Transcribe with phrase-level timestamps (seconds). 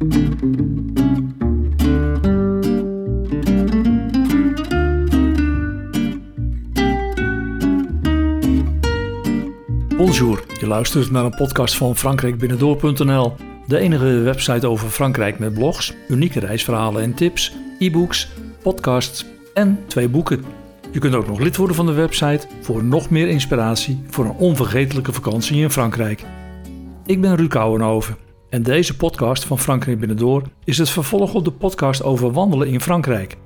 [0.00, 0.32] Bonjour,
[10.58, 13.34] je luistert naar een podcast van frankrijkbinnendoor.nl,
[13.66, 18.28] de enige website over Frankrijk met blogs, unieke reisverhalen en tips, e-books,
[18.62, 19.24] podcasts
[19.54, 20.44] en twee boeken.
[20.92, 24.36] Je kunt ook nog lid worden van de website voor nog meer inspiratie voor een
[24.36, 26.24] onvergetelijke vakantie in Frankrijk.
[27.06, 31.50] Ik ben Ruud Kouwenhoven en deze podcast van Frankrijk Binnendoor is het vervolg op de
[31.50, 33.36] podcast over wandelen in Frankrijk.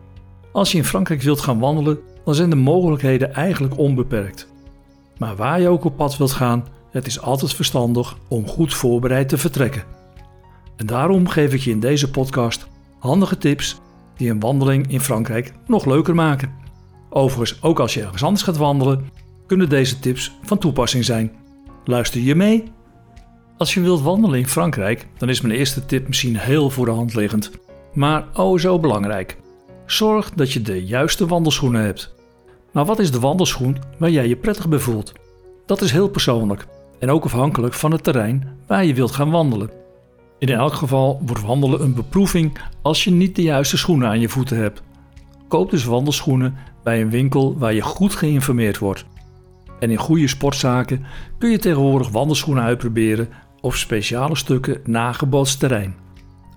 [0.53, 4.49] Als je in Frankrijk wilt gaan wandelen, dan zijn de mogelijkheden eigenlijk onbeperkt.
[5.19, 9.29] Maar waar je ook op pad wilt gaan, het is altijd verstandig om goed voorbereid
[9.29, 9.85] te vertrekken.
[10.77, 12.67] En daarom geef ik je in deze podcast
[12.99, 13.81] handige tips
[14.17, 16.53] die een wandeling in Frankrijk nog leuker maken.
[17.11, 19.11] Overigens, ook als je ergens anders gaat wandelen,
[19.47, 21.33] kunnen deze tips van toepassing zijn.
[21.85, 22.73] Luister je mee?
[23.57, 26.93] Als je wilt wandelen in Frankrijk, dan is mijn eerste tip misschien heel voor de
[26.93, 27.51] hand liggend,
[27.93, 29.37] maar oh zo belangrijk.
[29.87, 32.15] Zorg dat je de juiste wandelschoenen hebt.
[32.73, 35.13] Maar wat is de wandelschoen waar jij je prettig bij voelt?
[35.67, 36.67] Dat is heel persoonlijk
[36.99, 39.71] en ook afhankelijk van het terrein waar je wilt gaan wandelen.
[40.39, 44.29] In elk geval wordt wandelen een beproeving als je niet de juiste schoenen aan je
[44.29, 44.83] voeten hebt.
[45.49, 49.05] Koop dus wandelschoenen bij een winkel waar je goed geïnformeerd wordt.
[49.81, 51.05] En in goede sportzaken
[51.39, 53.29] kun je tegenwoordig wandelschoenen uitproberen
[53.65, 55.95] op speciale stukken nagebootst terrein.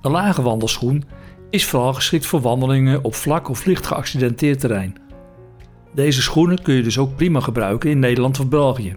[0.02, 1.04] Een lage wandelschoen
[1.50, 4.96] is vooral geschikt voor wandelingen op vlak of licht geaccidenteerd terrein.
[5.94, 8.96] Deze schoenen kun je dus ook prima gebruiken in Nederland of België.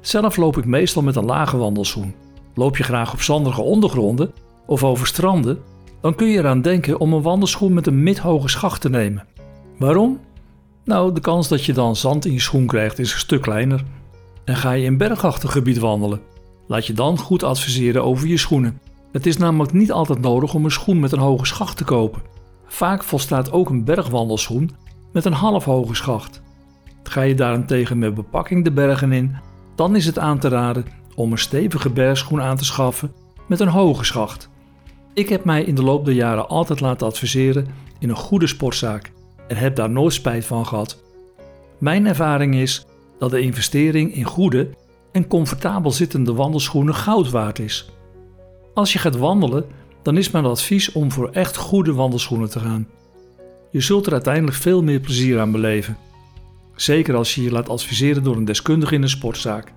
[0.00, 2.14] Zelf loop ik meestal met een lage wandelschoen.
[2.54, 4.32] Loop je graag op zandige ondergronden
[4.66, 5.58] of over stranden,
[6.00, 9.26] dan kun je eraan denken om een wandelschoen met een midhoge schacht te nemen.
[9.78, 10.20] Waarom?
[10.84, 13.84] Nou, de kans dat je dan zand in je schoen krijgt is een stuk kleiner.
[14.44, 16.20] En ga je in bergachtig gebied wandelen,
[16.66, 18.80] laat je dan goed adviseren over je schoenen.
[19.12, 22.22] Het is namelijk niet altijd nodig om een schoen met een hoge schacht te kopen.
[22.66, 24.70] Vaak volstaat ook een bergwandelschoen
[25.12, 26.42] met een half hoge schacht.
[27.02, 29.36] Ga je daarentegen met bepakking de bergen in,
[29.74, 33.12] dan is het aan te raden om een stevige bergschoen aan te schaffen
[33.46, 34.48] met een hoge schacht.
[35.14, 37.66] Ik heb mij in de loop der jaren altijd laten adviseren
[37.98, 39.12] in een goede sportzaak
[39.48, 41.02] en heb daar nooit spijt van gehad.
[41.78, 42.86] Mijn ervaring is
[43.18, 44.68] dat de investering in goede
[45.14, 47.90] en comfortabel zittende wandelschoenen goud waard is.
[48.74, 49.64] Als je gaat wandelen,
[50.02, 52.86] dan is mijn advies om voor echt goede wandelschoenen te gaan.
[53.70, 55.96] Je zult er uiteindelijk veel meer plezier aan beleven.
[56.76, 59.72] Zeker als je je laat adviseren door een deskundige in een sportzaak.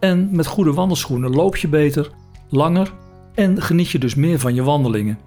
[0.00, 2.10] En met goede wandelschoenen loop je beter,
[2.48, 2.92] langer
[3.34, 5.18] en geniet je dus meer van je wandelingen.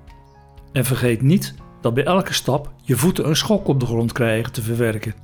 [0.72, 4.52] En vergeet niet dat bij elke stap je voeten een schok op de grond krijgen
[4.52, 5.16] te verwerken.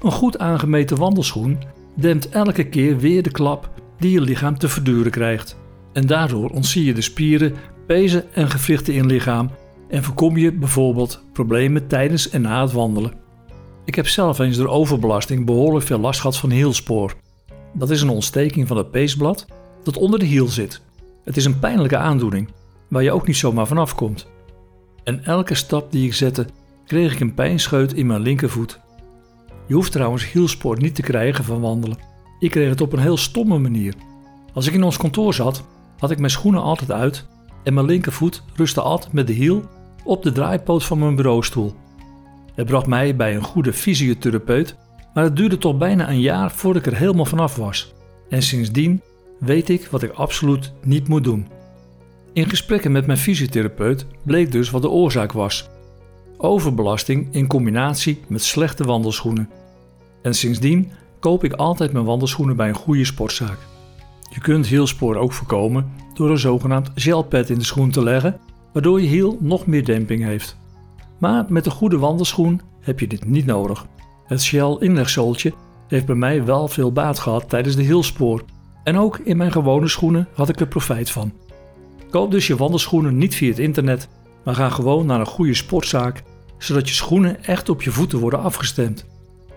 [0.00, 1.58] Een goed aangemeten wandelschoen
[1.96, 5.56] dempt elke keer weer de klap die je lichaam te verduren krijgt.
[5.92, 7.54] En daardoor ontzie je de spieren,
[7.86, 9.50] pezen en gewrichten in lichaam
[9.88, 13.12] en voorkom je bijvoorbeeld problemen tijdens en na het wandelen.
[13.84, 17.14] Ik heb zelf eens door overbelasting behoorlijk veel last gehad van hielspoor.
[17.72, 19.46] Dat is een ontsteking van het peesblad
[19.82, 20.80] dat onder de hiel zit.
[21.24, 22.48] Het is een pijnlijke aandoening
[22.88, 24.26] waar je ook niet zomaar vanaf komt.
[25.04, 26.46] En elke stap die ik zette,
[26.86, 28.80] kreeg ik een pijnscheut in mijn linkervoet.
[29.66, 31.98] Je hoeft trouwens hielspoor niet te krijgen van wandelen.
[32.38, 33.94] Ik kreeg het op een heel stomme manier.
[34.52, 35.64] Als ik in ons kantoor zat,
[35.98, 37.26] had ik mijn schoenen altijd uit
[37.64, 39.64] en mijn linkervoet rustte altijd met de hiel
[40.04, 41.74] op de draaipoot van mijn bureaustoel.
[42.54, 44.76] Het bracht mij bij een goede fysiotherapeut,
[45.14, 47.94] maar het duurde toch bijna een jaar voordat ik er helemaal vanaf was.
[48.28, 49.02] En sindsdien
[49.38, 51.46] weet ik wat ik absoluut niet moet doen.
[52.32, 55.68] In gesprekken met mijn fysiotherapeut bleek dus wat de oorzaak was.
[56.36, 59.50] Overbelasting in combinatie met slechte wandelschoenen.
[60.26, 63.58] En sindsdien koop ik altijd mijn wandelschoenen bij een goede sportzaak.
[64.30, 68.38] Je kunt hielspoor ook voorkomen door een zogenaamd gelpad in de schoen te leggen,
[68.72, 70.56] waardoor je hiel nog meer demping heeft.
[71.18, 73.86] Maar met een goede wandelschoen heb je dit niet nodig.
[74.26, 75.52] Het Shell inlegzooltje
[75.88, 78.44] heeft bij mij wel veel baat gehad tijdens de hielspoor.
[78.84, 81.32] En ook in mijn gewone schoenen had ik er profijt van.
[82.10, 84.08] Koop dus je wandelschoenen niet via het internet,
[84.44, 86.22] maar ga gewoon naar een goede sportzaak,
[86.58, 89.06] zodat je schoenen echt op je voeten worden afgestemd.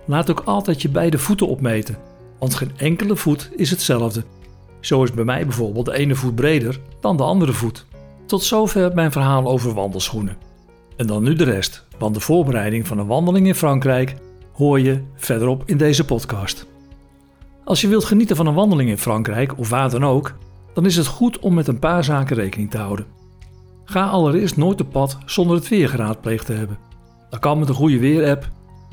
[0.10, 1.98] Laat ook altijd je beide voeten opmeten,
[2.40, 4.24] want geen enkele voet is hetzelfde.
[4.80, 7.86] Zo is bij mij bijvoorbeeld de ene voet breder dan de andere voet.
[8.26, 10.38] Tot zover mijn verhaal over wandelschoenen.
[10.98, 14.16] En dan nu de rest, want de voorbereiding van een wandeling in Frankrijk
[14.54, 16.66] hoor je verderop in deze podcast.
[17.64, 20.36] Als je wilt genieten van een wandeling in Frankrijk of waar dan ook,
[20.74, 23.06] dan is het goed om met een paar zaken rekening te houden.
[23.86, 26.78] Ga allereerst nooit op pad zonder het weer geraadpleegd te hebben.
[27.30, 28.48] Dat kan met een goede weerapp,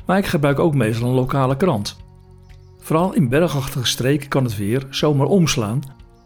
[0.07, 1.97] maar ik gebruik ook meestal een lokale krant.
[2.79, 5.81] Vooral in bergachtige streken kan het weer zomaar omslaan,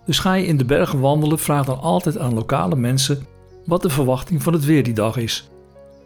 [0.05, 3.25] dus ga je in de bergen wandelen, vraag dan altijd aan lokale mensen
[3.65, 5.49] wat de verwachting van het weer die dag is.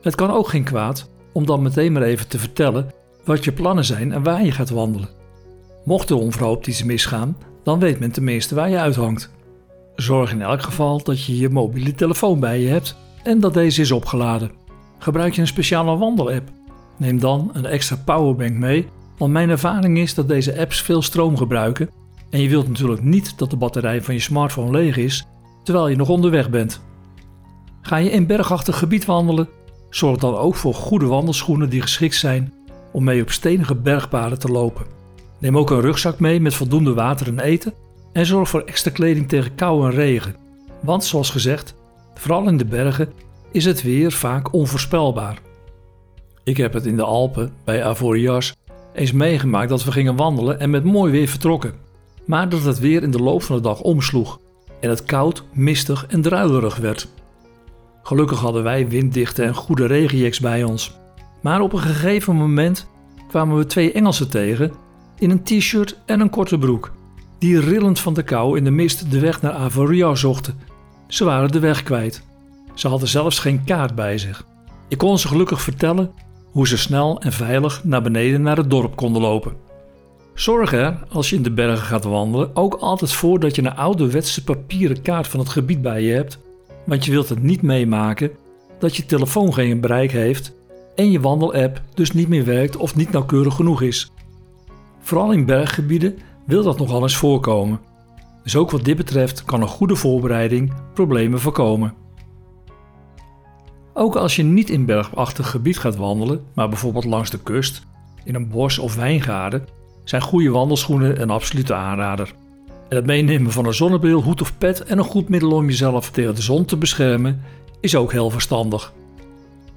[0.02, 2.92] Het kan ook geen kwaad om dan meteen maar even te vertellen
[3.24, 5.10] wat je plannen zijn en waar je gaat wandelen.
[5.86, 9.30] Mocht er onverhoopt iets misgaan, dan weet men tenminste waar je uithangt.
[9.96, 13.82] Zorg in elk geval dat je je mobiele telefoon bij je hebt en dat deze
[13.82, 14.52] is opgeladen.
[15.00, 16.50] Gebruik je een speciale wandelapp?
[16.98, 18.88] Neem dan een extra powerbank mee,
[19.18, 21.90] want mijn ervaring is dat deze apps veel stroom gebruiken
[22.30, 25.28] en je wilt natuurlijk niet dat de batterij van je smartphone leeg is
[25.64, 26.82] terwijl je nog onderweg bent.
[27.82, 29.48] Ga je in bergachtig gebied wandelen?
[29.90, 32.54] Zorg dan ook voor goede wandelschoenen die geschikt zijn
[32.92, 34.86] om mee op stenige bergpaden te lopen.
[35.40, 37.74] Neem ook een rugzak mee met voldoende water en eten
[38.14, 40.36] en zorg voor extra kleding tegen kou en regen.
[40.82, 41.76] Want zoals gezegd,
[42.16, 43.10] vooral in de bergen
[43.52, 45.42] is het weer vaak onvoorspelbaar.
[46.46, 48.54] Ik heb het in de Alpen bij Avoriaz
[48.94, 51.74] eens meegemaakt dat we gingen wandelen en met mooi weer vertrokken.
[52.26, 54.40] Maar dat het weer in de loop van de dag omsloeg
[54.80, 57.08] en het koud, mistig en druilerig werd.
[58.04, 60.98] Gelukkig hadden wij winddichte en goede regenjacks bij ons.
[61.42, 62.88] Maar op een gegeven moment
[63.28, 64.72] kwamen we twee Engelsen tegen
[65.20, 66.92] in een t-shirt en een korte broek,
[67.38, 70.60] die rillend van de kou in de mist de weg naar Avoria zochten.
[71.08, 72.24] Ze waren de weg kwijt.
[72.74, 74.46] Ze hadden zelfs geen kaart bij zich.
[74.88, 76.12] Ik kon ze gelukkig vertellen
[76.56, 79.54] hoe ze snel en veilig naar beneden naar het dorp konden lopen.
[80.34, 83.76] Zorg er, als je in de bergen gaat wandelen, ook altijd voor dat je een
[83.76, 86.40] ouderwetse papieren kaart van het gebied bij je hebt,
[86.86, 88.32] want je wilt het niet meemaken
[88.80, 90.54] dat je telefoon geen bereik heeft
[90.96, 94.12] en je wandelapp dus niet meer werkt of niet nauwkeurig genoeg is.
[95.00, 97.80] Vooral in berggebieden wil dat nogal eens voorkomen.
[98.44, 102.05] Dus ook wat dit betreft kan een goede voorbereiding problemen voorkomen.
[103.98, 107.86] Ook als je niet in bergachtig gebied gaat wandelen, maar bijvoorbeeld langs de kust,
[108.24, 109.68] in een bos of wijngaarden,
[110.04, 112.34] zijn goede wandelschoenen een absolute aanrader.
[112.90, 116.12] En het meenemen van een zonnebril, hoed of pet en een goed middel om jezelf
[116.12, 117.42] tegen de zon te beschermen
[117.80, 118.94] is ook heel verstandig.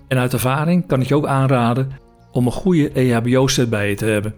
[0.08, 1.90] En uit ervaring kan ik je ook aanraden
[2.32, 4.34] om een goede EHBO-set bij je te hebben.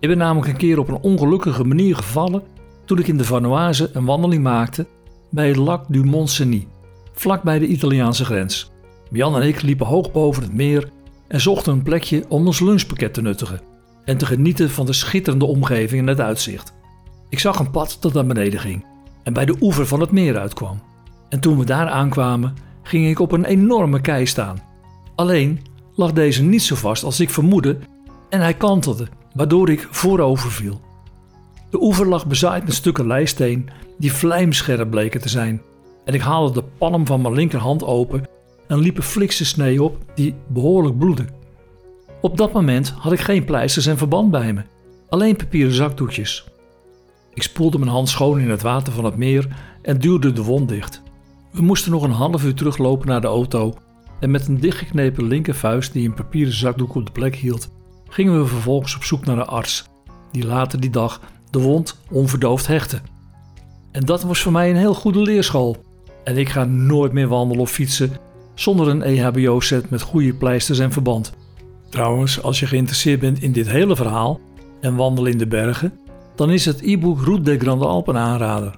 [0.00, 2.42] Ik ben namelijk een keer op een ongelukkige manier gevallen
[2.84, 4.86] toen ik in de Vanoise een wandeling maakte
[5.30, 6.64] bij het Lac du Mont-Cenis,
[7.12, 8.72] vlak bij de Italiaanse grens.
[9.10, 10.88] Jan en ik liepen hoog boven het meer
[11.28, 13.60] en zochten een plekje om ons lunchpakket te nuttigen
[14.04, 16.72] en te genieten van de schitterende omgeving en het uitzicht.
[17.28, 18.84] Ik zag een pad dat naar beneden ging
[19.22, 20.82] en bij de oever van het meer uitkwam.
[21.28, 24.62] En toen we daar aankwamen, ging ik op een enorme kei staan.
[25.14, 25.60] Alleen
[25.94, 27.78] lag deze niet zo vast als ik vermoedde
[28.28, 30.80] en hij kantelde, waardoor ik voorover viel.
[31.70, 33.68] De oever lag bezaaid met stukken lijsteen
[33.98, 35.62] die vlijmscherp bleken te zijn.
[36.04, 38.24] En ik haalde de palm van mijn linkerhand open
[38.74, 41.24] en liep een flikse snee op die behoorlijk bloedde.
[42.20, 44.62] Op dat moment had ik geen pleisters en verband bij me,
[45.08, 46.44] alleen papieren zakdoekjes.
[47.34, 49.48] Ik spoelde mijn hand schoon in het water van het meer
[49.82, 51.02] en duwde de wond dicht.
[51.52, 53.74] We moesten nog een half uur teruglopen naar de auto
[54.20, 57.68] en met een dichtgeknepen linkervuist die een papieren zakdoek op de plek hield,
[58.08, 59.84] gingen we vervolgens op zoek naar een arts,
[60.32, 63.00] die later die dag de wond onverdoofd hechtte.
[63.92, 65.76] En dat was voor mij een heel goede leerschool.
[66.24, 68.16] En ik ga nooit meer wandelen of fietsen
[68.54, 71.32] zonder een EHBO-set met goede pleisters en verband.
[71.88, 74.40] Trouwens, als je geïnteresseerd bent in dit hele verhaal
[74.80, 75.98] en wandelen in de bergen,
[76.34, 78.74] dan is het e-book Route des Grande Alpen aanrader.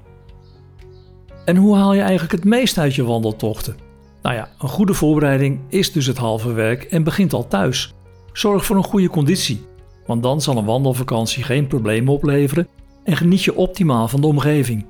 [1.45, 3.77] En hoe haal je eigenlijk het meest uit je wandeltochten?
[4.23, 7.95] Nou ja, een goede voorbereiding is dus het halve werk en begint al thuis.
[8.33, 9.65] Zorg voor een goede conditie,
[10.07, 12.69] want dan zal een wandelvakantie geen problemen opleveren
[13.05, 14.87] en geniet je optimaal van de omgeving.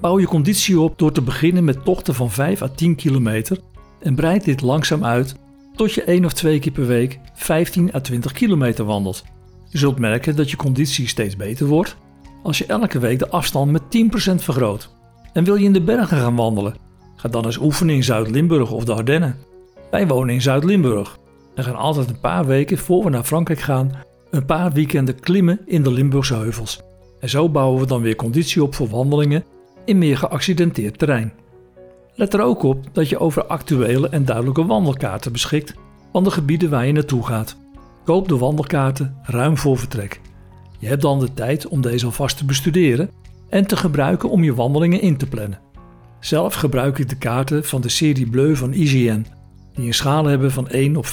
[0.00, 3.58] Bouw je conditie op door te beginnen met tochten van 5 à 10 kilometer
[4.02, 5.34] en breid dit langzaam uit
[5.76, 9.24] tot je één of twee keer per week 15 à 20 kilometer wandelt.
[9.68, 11.96] Je zult merken dat je conditie steeds beter wordt
[12.42, 14.90] als je elke week de afstand met 10% vergroot.
[15.32, 16.74] En wil je in de bergen gaan wandelen?
[17.16, 19.36] Ga dan eens oefenen in Zuid-Limburg of de Ardennen.
[19.90, 21.18] Wij wonen in Zuid-Limburg
[21.54, 23.92] en gaan altijd een paar weken voor we naar Frankrijk gaan
[24.30, 26.80] een paar weekenden klimmen in de Limburgse heuvels.
[27.20, 29.44] En zo bouwen we dan weer conditie op voor wandelingen
[29.84, 31.32] in meer geaccidenteerd terrein.
[32.14, 35.74] Let er ook op dat je over actuele en duidelijke wandelkaarten beschikt
[36.12, 37.56] van de gebieden waar je naartoe gaat.
[38.04, 40.20] Koop de wandelkaarten ruim voor vertrek.
[40.78, 43.10] Je hebt dan de tijd om deze alvast te bestuderen
[43.48, 45.60] en te gebruiken om je wandelingen in te plannen.
[46.20, 49.26] Zelf gebruik ik de kaarten van de serie Bleu van IGN,
[49.74, 51.12] die een schaal hebben van 1 op 25.000.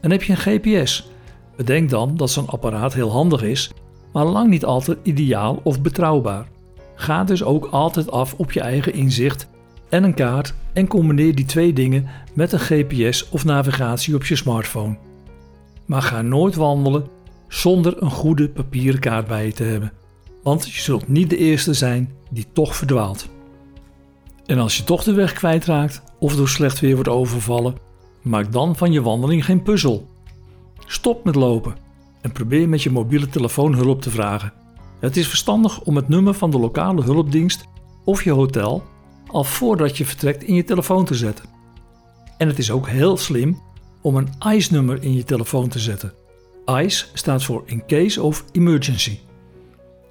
[0.00, 1.10] En heb je een GPS?
[1.56, 3.70] Bedenk dan dat zo'n apparaat heel handig is,
[4.12, 6.46] maar lang niet altijd ideaal of betrouwbaar.
[6.94, 9.48] Ga dus ook altijd af op je eigen inzicht
[9.88, 14.36] en een kaart en combineer die twee dingen met een GPS of navigatie op je
[14.36, 14.96] smartphone.
[15.86, 17.06] Maar ga nooit wandelen
[17.48, 19.92] zonder een goede papieren kaart bij je te hebben,
[20.42, 23.28] want je zult niet de eerste zijn die toch verdwaalt.
[24.46, 27.76] En als je toch de weg kwijtraakt of door slecht weer wordt overvallen,
[28.22, 30.08] maak dan van je wandeling geen puzzel.
[30.86, 31.76] Stop met lopen
[32.20, 34.52] en probeer met je mobiele telefoon hulp te vragen.
[35.04, 37.64] Het is verstandig om het nummer van de lokale hulpdienst
[38.04, 38.82] of je hotel
[39.26, 41.44] al voordat je vertrekt in je telefoon te zetten.
[42.38, 43.60] En het is ook heel slim
[44.02, 46.12] om een ICE-nummer in je telefoon te zetten.
[46.66, 49.18] ICE staat voor In Case of Emergency.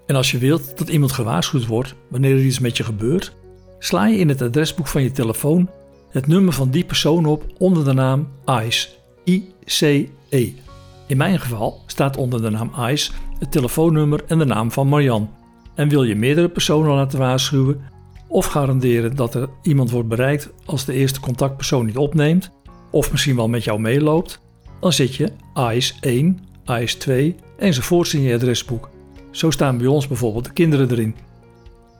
[0.05, 3.33] En als je wilt dat iemand gewaarschuwd wordt wanneer er iets met je gebeurt,
[3.79, 5.69] sla je in het adresboek van je telefoon
[6.09, 8.87] het nummer van die persoon op onder de naam ICE.
[9.23, 10.53] ICE.
[11.07, 15.29] In mijn geval staat onder de naam ICE het telefoonnummer en de naam van Marian.
[15.75, 17.81] En wil je meerdere personen laten waarschuwen
[18.27, 22.51] of garanderen dat er iemand wordt bereikt als de eerste contactpersoon niet opneemt
[22.91, 24.39] of misschien wel met jou meeloopt,
[24.79, 25.31] dan zit je
[25.73, 28.89] ICE 1, ICE 2 enzovoorts in je adresboek.
[29.31, 31.15] Zo staan bij ons bijvoorbeeld de kinderen erin.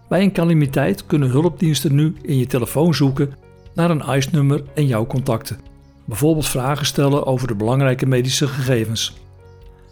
[0.09, 3.33] Bij een calamiteit kunnen hulpdiensten nu in je telefoon zoeken
[3.73, 5.72] naar een ICE-nummer en jouw contacten.
[6.05, 9.13] Bijvoorbeeld vragen stellen over de belangrijke medische gegevens.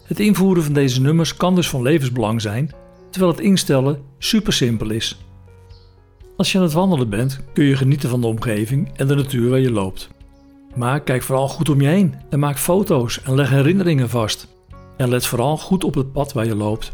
[0.04, 2.74] Het invoeren van deze nummers kan dus van levensbelang zijn,
[3.10, 5.18] terwijl het instellen super simpel is.
[6.36, 9.50] Als je aan het wandelen bent, kun je genieten van de omgeving en de natuur
[9.50, 10.10] waar je loopt.
[10.74, 14.48] Maar kijk vooral goed om je heen en maak foto's en leg herinneringen vast.
[14.96, 16.92] En let vooral goed op het pad waar je loopt.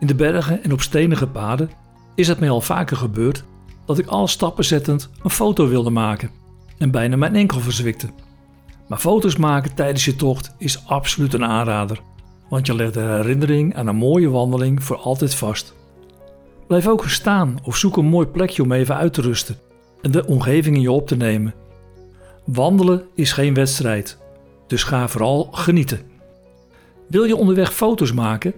[0.00, 1.70] In de bergen en op stenige paden
[2.14, 3.44] is het mij al vaker gebeurd
[3.86, 6.30] dat ik al stappen zettend een foto wilde maken
[6.78, 8.08] en bijna mijn enkel verzwikte.
[8.90, 12.00] Maar foto's maken tijdens je tocht is absoluut een aanrader,
[12.48, 15.74] want je legt de herinnering aan een mooie wandeling voor altijd vast.
[16.66, 19.56] Blijf ook staan of zoek een mooi plekje om even uit te rusten
[20.02, 21.54] en de omgeving in je op te nemen.
[22.44, 24.18] Wandelen is geen wedstrijd,
[24.66, 26.00] dus ga vooral genieten.
[27.08, 28.54] Wil je onderweg foto's maken?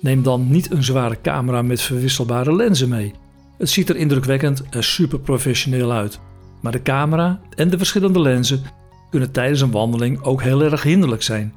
[0.00, 3.14] Neem dan niet een zware camera met verwisselbare lenzen mee.
[3.58, 6.20] Het ziet er indrukwekkend en super professioneel uit.
[6.60, 8.62] Maar de camera en de verschillende lenzen
[9.10, 11.54] kunnen tijdens een wandeling ook heel erg hinderlijk zijn.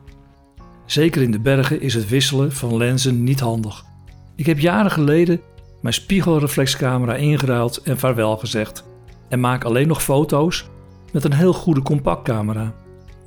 [0.85, 3.83] Zeker in de bergen is het wisselen van lenzen niet handig.
[4.35, 5.41] Ik heb jaren geleden
[5.81, 8.83] mijn spiegelreflexcamera ingeruild en vaarwel gezegd
[9.29, 10.65] en maak alleen nog foto's
[11.11, 12.73] met een heel goede compactcamera.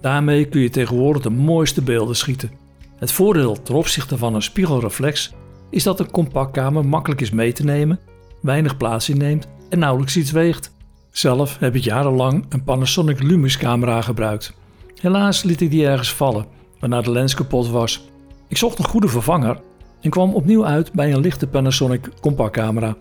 [0.01, 2.51] Daarmee kun je tegenwoordig de mooiste beelden schieten.
[2.97, 5.33] Het voordeel ten opzichte van een spiegelreflex
[5.71, 8.01] is dat een compactcamera makkelijk is mee te nemen,
[8.41, 10.73] weinig plaats inneemt en nauwelijks iets weegt.
[11.13, 14.53] Zelf heb ik jarenlang een Panasonic Lumix camera gebruikt.
[15.01, 16.47] Helaas liet ik die ergens vallen,
[16.81, 18.09] waarna de lens kapot was.
[18.49, 19.61] Ik zocht een goede vervanger
[20.01, 22.97] en kwam opnieuw uit bij een lichte Panasonic compactcamera.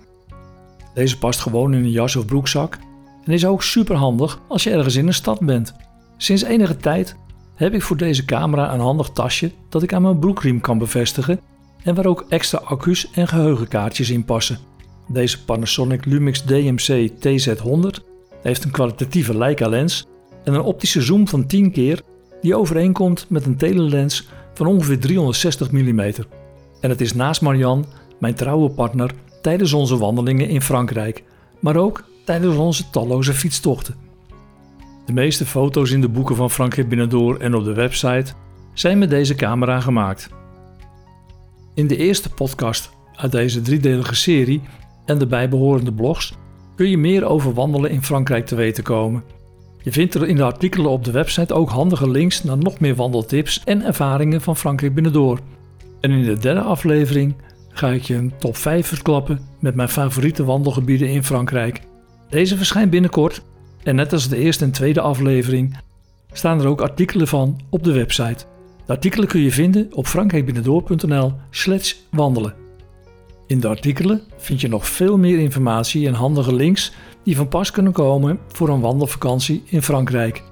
[0.93, 2.77] Deze past gewoon in een jas of broekzak
[3.25, 5.73] en is ook super handig als je ergens in een stad bent.
[6.17, 7.15] Sinds enige tijd
[7.55, 11.39] heb ik voor deze camera een handig tasje dat ik aan mijn broekriem kan bevestigen
[11.83, 14.57] en waar ook extra accu's en geheugenkaartjes in passen.
[15.13, 18.03] Deze Panasonic Lumix DMC TZ100
[18.41, 20.07] heeft een kwalitatieve Leica lens
[20.43, 22.01] en een optische zoom van 10 keer
[22.41, 25.99] die overeenkomt met een telelens van ongeveer 360 mm.
[26.79, 27.83] En het is naast Marianne,
[28.19, 31.23] mijn trouwe partner, tijdens onze wandelingen in Frankrijk,
[31.59, 33.95] maar ook tijdens onze talloze fietstochten.
[35.05, 38.33] De meeste foto's in de boeken van Frankrijk Binnendoor en op de website
[38.73, 40.29] zijn met deze camera gemaakt.
[41.73, 44.61] In de eerste podcast uit deze driedelige serie
[45.05, 46.33] en de bijbehorende blogs
[46.75, 49.23] kun je meer over wandelen in Frankrijk te weten komen.
[49.83, 52.95] Je vindt er in de artikelen op de website ook handige links naar nog meer
[52.95, 55.39] wandeltips en ervaringen van Frankrijk Binnendoor.
[55.99, 57.35] En in de derde aflevering
[57.69, 61.81] ga ik je een top 5 verklappen met mijn favoriete wandelgebieden in Frankrijk.
[62.29, 63.41] Deze verschijnt binnenkort
[63.83, 65.77] en net als de eerste en tweede aflevering
[66.31, 68.45] staan er ook artikelen van op de website.
[68.85, 72.60] De artikelen kun je vinden op frankrijkbinnendoor.nl slash wandelen.
[73.51, 76.91] In de artikelen vind je nog veel meer informatie en handige links
[77.23, 80.43] die van pas kunnen komen voor een wandelvakantie in Frankrijk.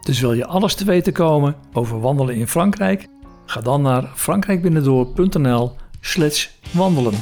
[0.00, 3.06] Dus wil je alles te weten komen over wandelen in Frankrijk?
[3.46, 7.14] Ga dan naar frankrijkbinnendoor.nl slash wandelen.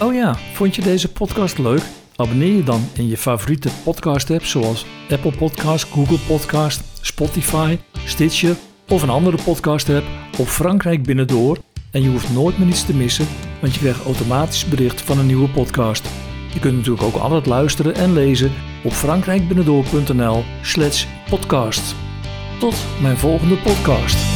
[0.00, 1.82] Oh ja, vond je deze podcast leuk?
[2.16, 8.56] Abonneer je dan in je favoriete podcast app zoals Apple Podcast, Google Podcast, Spotify, Stitcher
[8.88, 10.04] of een andere podcast app
[10.38, 11.58] op Frankrijk Binnendoor
[11.92, 13.26] en je hoeft nooit meer iets te missen,
[13.60, 16.08] want je krijgt automatisch bericht van een nieuwe podcast.
[16.52, 21.94] Je kunt natuurlijk ook altijd luisteren en lezen op frankrijkbinnendoor.nl slash podcast.
[22.58, 24.31] Tot mijn volgende podcast.